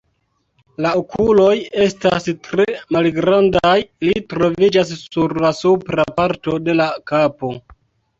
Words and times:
La 0.83 0.91
okuloj 0.99 1.49
estas 1.83 2.23
tre 2.47 2.65
malgrandaj, 2.97 3.73
ili 4.07 4.23
troviĝas 4.33 4.95
sur 5.03 5.37
la 5.45 5.53
supra 5.59 6.07
parto 6.21 6.57
de 6.71 6.77
la 6.81 6.89
kapo. 7.13 7.53